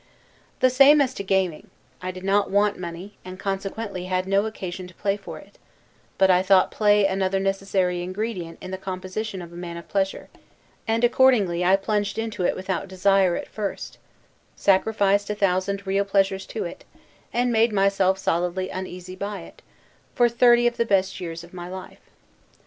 The 0.61 0.71
same 0.71 0.99
as 0.99 1.13
to 1.13 1.23
gaming. 1.23 1.69
I 2.01 2.09
did 2.09 2.23
not 2.23 2.49
want 2.49 2.75
money, 2.79 3.17
and 3.23 3.37
consequently 3.37 4.05
had 4.05 4.27
no 4.27 4.47
occasion 4.47 4.87
to 4.87 4.95
play 4.95 5.15
for 5.15 5.37
it; 5.37 5.59
but 6.17 6.31
I 6.31 6.41
thought 6.41 6.71
play 6.71 7.05
another 7.05 7.39
necessary 7.39 8.01
ingredient 8.01 8.57
in 8.61 8.71
the 8.71 8.79
composition 8.79 9.43
of 9.43 9.53
a 9.53 9.55
man 9.55 9.77
of 9.77 9.87
pleasure, 9.87 10.29
and 10.87 11.03
accordingly 11.03 11.63
I 11.63 11.75
plunged 11.75 12.17
into 12.17 12.41
it 12.43 12.55
without 12.55 12.87
desire, 12.87 13.35
at 13.35 13.47
first; 13.47 13.99
sacrificed 14.55 15.29
a 15.29 15.35
thousand 15.35 15.85
real 15.85 16.03
pleasures 16.03 16.47
to 16.47 16.63
it; 16.65 16.83
and 17.31 17.53
made 17.53 17.71
myself 17.71 18.17
solidly 18.17 18.69
uneasy 18.71 19.15
by 19.15 19.41
it, 19.41 19.61
for 20.15 20.27
thirty 20.27 20.67
the 20.67 20.83
best 20.83 21.21
years 21.21 21.43
of 21.43 21.53
my 21.53 21.69
life. 21.69 22.01